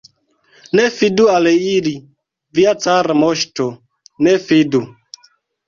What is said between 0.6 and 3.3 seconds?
Ne fidu al ili, via cara